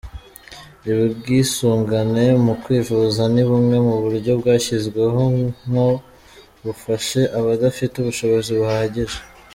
[1.07, 5.21] Ubwisungane mu kwivuza ni bumwe mu buryo bwashyizweho
[5.69, 5.87] ngo
[6.63, 9.17] bufashe abadafite ubushobozi buhagije.